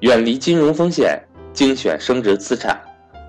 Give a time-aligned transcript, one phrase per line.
[0.00, 1.18] 远离金融风险，
[1.54, 2.78] 精选升值资产。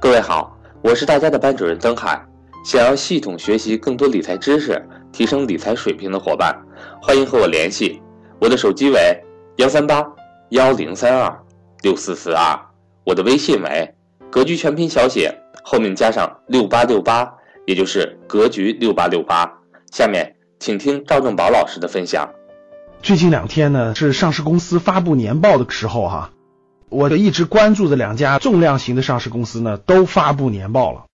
[0.02, 2.22] 各位好，我是大家的班主任曾海。
[2.66, 6.54] 想要系统学习更多理财知识，提升理财水平的伙伴，
[7.02, 8.02] 欢迎和我联系。
[8.42, 9.18] 我的手机为
[9.56, 10.06] 幺三八
[10.50, 11.34] 幺零三二
[11.84, 12.60] 六四四二，
[13.06, 13.90] 我的微信为
[14.30, 17.34] 格局全拼小写后面加上六八六八，
[17.66, 19.50] 也就是格局六八六八。
[19.94, 22.30] 下面请听赵正宝老师的分享。
[23.02, 26.30] 最近两天呢，是上市公司发布年报的时候哈。
[26.90, 31.06] 我一直关注的两家重量型的上市公司呢，都发布年报了，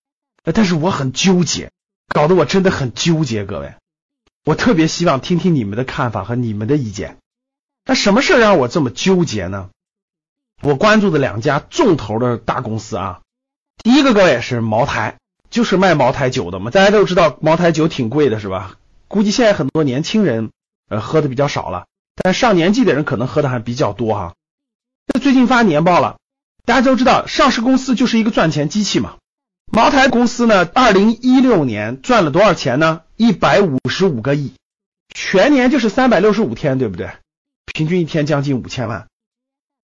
[0.52, 1.70] 但是我很纠结，
[2.08, 3.44] 搞得我真的很纠结。
[3.44, 3.74] 各位，
[4.44, 7.16] 我特别希望听听你们的看法和你们的意见。
[7.84, 9.70] 那什么事让我这么纠结呢？
[10.62, 13.20] 我关注的两家重头的大公司啊，
[13.82, 15.18] 第一个各位是茅台，
[15.50, 16.70] 就是卖茅台酒的嘛。
[16.70, 18.76] 大家都知道茅台酒挺贵的，是吧？
[19.08, 20.50] 估计现在很多年轻人
[20.88, 24.34] 呃喝的比较少了，但上年纪的人可能喝的还比较多哈。
[25.20, 26.18] 最近发年报了，
[26.66, 29.14] 大家都知道，上市公司就是一个赚钱机器嘛。
[29.72, 33.00] 茅台公司呢，二零一六年赚了多少钱呢？
[33.16, 34.52] 一百五十五个亿，
[35.14, 37.10] 全年就是三百六十五天，对不对？
[37.72, 39.06] 平均一天将近五千万。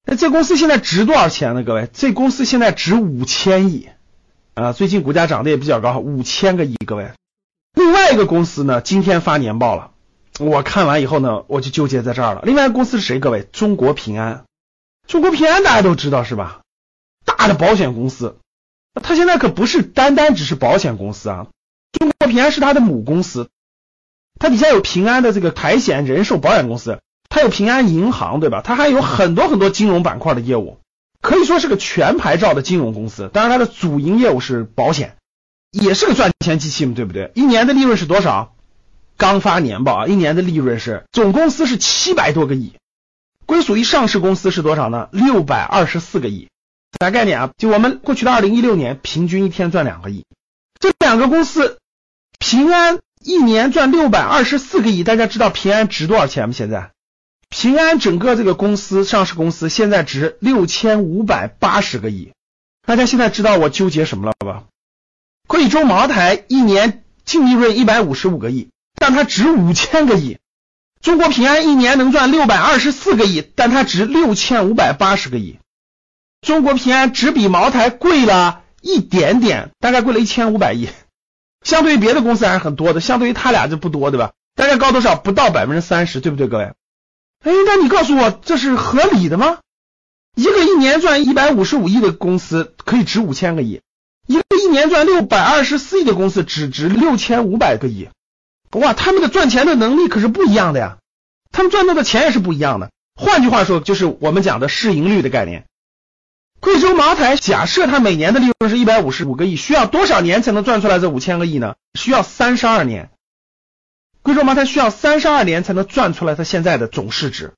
[0.05, 1.62] 那这公司现在值多少钱呢？
[1.62, 3.89] 各位，这公司现在值五千亿
[4.55, 4.73] 啊！
[4.73, 6.77] 最近股价涨得也比较高，五千个亿。
[6.86, 7.12] 各位，
[7.75, 9.92] 另外一个公司呢，今天发年报了，
[10.39, 12.42] 我看完以后呢，我就纠结在这儿了。
[12.45, 13.19] 另外一个公司是谁？
[13.20, 14.45] 各位，中国平安。
[15.11, 16.61] 中国平安大家都知道是吧？
[17.25, 18.36] 大的保险公司，
[19.03, 21.48] 它现在可不是单单只是保险公司啊。
[21.91, 23.48] 中国平安是它的母公司，
[24.39, 28.62] 它底下有平安的这个财险、人寿保险公司，它有平安银行，对吧？
[28.62, 30.78] 它还有很多很多金融板块的业务，
[31.20, 33.28] 可以说是个全牌照的金融公司。
[33.33, 35.17] 当然，它的主营业务是保险，
[35.72, 37.33] 也是个赚钱机器嘛，对不对？
[37.34, 38.55] 一年的利润是多少？
[39.17, 42.74] 刚发年报啊，一年的利润是总公司是七百多个亿。
[43.51, 45.09] 归属于上市公司是多少呢？
[45.11, 46.48] 六百二十四个亿，
[47.01, 47.51] 啥概念啊？
[47.59, 50.24] 就我们过去的二零一六年，平均一天赚两个亿。
[50.79, 51.79] 这两个公司，
[52.39, 56.55] 平安一年赚六百二十四个亿，大家知道平安值多少钱吗？
[56.57, 56.92] 现在
[57.48, 62.33] 平安整个这个公司上市公司现在值六千五百八十个亿。
[62.86, 64.63] 大家现在知道我纠结什么了吧？
[65.48, 70.39] 贵州茅台一年净利润一百五十五个亿，但它值五千个亿。
[71.02, 75.58] 中国平安一年能赚六百二十四个亿，但它值六千五百八十个亿。
[76.42, 80.88] 中国平安只比茅台贵了一点点，大概贵了一千五百亿。
[81.64, 84.33] 相对于别的公司还是很多的，相对于他俩就不多，对吧？
[84.55, 85.16] 大概高多少？
[85.16, 86.64] 不到百分之三十，对不对，各位？
[87.44, 89.58] 哎，那你告诉我这是合理的吗？
[90.36, 93.80] 一个一年赚一百五十五亿的公司可以值五千个亿，
[94.27, 98.11] 一个一年赚六百二十四亿的公司只值六千五百个亿。
[98.73, 100.98] 哇，他们的赚钱的能力可是不一样的呀，
[101.51, 102.91] 他们赚到的钱也是不一样的。
[103.17, 105.64] 换句话说，就是我们讲的市盈率的概念。
[106.61, 111.75] 贵州茅台假设它每年的利润是一百五十五个亿，需要多少年才能赚出来这五千个亿呢？
[111.98, 113.11] 需要三十二年。
[114.23, 117.55] 贵州茅台需要三十二年才能赚出来它现在的总市值。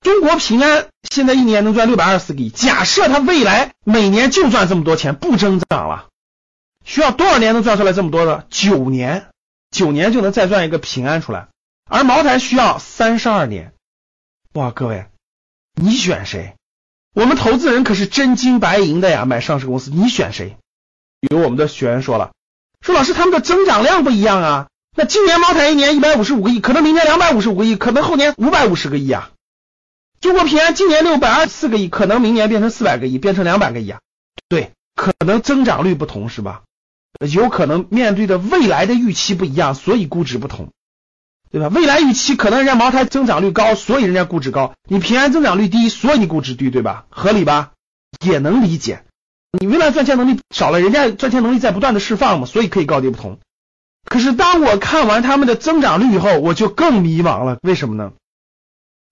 [0.00, 6.08] 中国平安现在一年能赚六百二十四个亿，假设它未来每年就赚这么多钱，不增长了，
[6.84, 8.46] 需要多少年能赚出来这么多的？
[8.50, 9.26] 九年。
[9.70, 11.48] 九年就能再赚一个平安出来，
[11.88, 13.72] 而茅台需要三十二年。
[14.54, 15.06] 哇，各位，
[15.80, 16.54] 你选谁？
[17.14, 20.56] 我们投资人可是真金白银的呀，买上市公司，你选谁？
[21.30, 22.32] 有我们的学员说了，
[22.80, 24.68] 说老师他们的增长量不一样啊。
[24.96, 29.30] 那今年茅台一年一百五十五个亿，可能明年两百五十五个亿，可能后年五百五十个亿啊。
[30.20, 34.00] 中国平安今年六百二十四个亿，可能明年变成四百个亿，变成两百个亿啊。
[34.48, 36.62] 对，可能增长率不同是吧？
[37.30, 40.68] 有可能面对的未来的预期不一样，所以估值不同，
[41.50, 41.68] 对吧？
[41.68, 47.06] 未来预期可能人家茅台增长率高，所以人家估值高；你平安增长率低，所以你估值低，对吧？
[47.10, 47.72] 合理吧？
[48.24, 49.04] 也能理解。
[49.58, 53.38] 你未来赚钱能力少了，人家赚钱能力在不断的释放嘛，所以可以高低不同。
[54.04, 57.58] 可是当我看完他们的增长率以后，我就更迷茫了。
[57.62, 58.12] 为什么呢？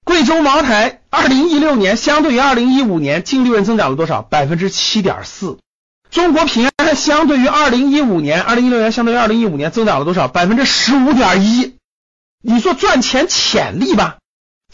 [0.05, 4.23] 贵州茅台二零一六年相对于二零一五年净利润增长了多少？
[4.23, 5.59] 百分之七点四。
[6.11, 10.29] 中国平安相对于二零一五年、二零一六年相对于二零一五年增长了多少？
[10.29, 11.75] 百分之十五点一。
[12.43, 14.19] 你说赚钱潜力吧？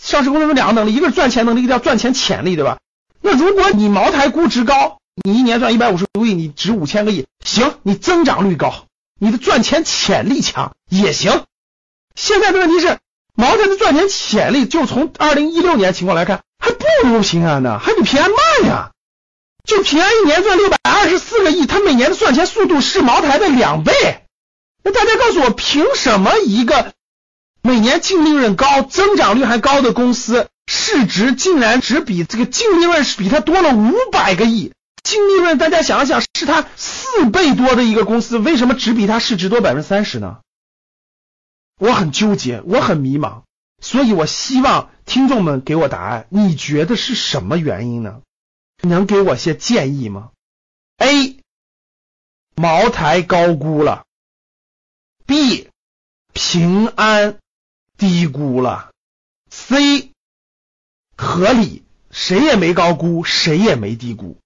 [0.00, 2.78] 上市公司有两个能力，一个是赚钱能力，一个叫赚钱潜力，对吧？
[3.20, 8.84] 那如果你茅台估值高，你一年赚一百五十亿，你值五千个亿，行，你增长率高，
[9.18, 11.44] 你的赚钱潜力强也行。
[12.14, 12.98] 现在的问题是，
[13.34, 18.90] 茅台的赚钱潜力就从二零一六年情况来看，还不如平安呢，还比平安慢呀。
[19.64, 23.92] 就平安一年赚六百二十四个亿，它每年的赚钱速度是茅台的两倍。
[24.82, 26.92] 那大家告诉我，凭什么一个
[27.62, 34.72] 每年净利润高、增长率还高的公司，市值竟然只比这个净利润是比它多了五百个亿，
[35.02, 40.40] 净利润大家想一想，是它四倍多的一个公司，为什么只比它市值多百分之三十呢？
[41.80, 43.44] 我很纠结，我很迷茫，
[43.82, 46.26] 所以我希望听众们给我答案。
[46.28, 48.20] 你觉得是什么原因呢？
[48.82, 50.32] 能给我些建议吗
[50.98, 51.40] ？A.
[52.54, 54.06] 茅台高估了
[55.26, 55.68] ，B.
[56.32, 57.38] 平安
[57.96, 58.92] 低估了
[59.50, 60.10] ，C.
[61.16, 64.36] 合理，谁也没高估，谁也没低估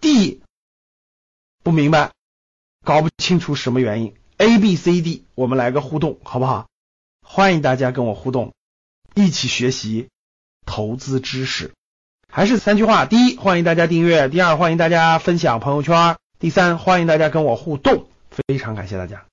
[0.00, 0.42] ，D.
[1.62, 2.12] 不明白，
[2.84, 4.14] 搞不清楚什么原因。
[4.38, 6.68] A、B、C、D，我们来个互动，好不好？
[7.22, 8.54] 欢迎大家跟我互动，
[9.14, 10.08] 一起学习
[10.64, 11.74] 投资知识。
[12.38, 18.06] 还是三句话：第一，欢迎大家订阅；第二，欢迎大家分享朋友圈；第三，欢迎大家跟我互动。
[18.30, 19.24] 非常感谢大家。